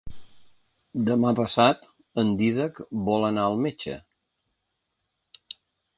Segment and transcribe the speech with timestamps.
[1.09, 1.85] Demà passat
[2.23, 3.99] en Dídac vol anar al metge.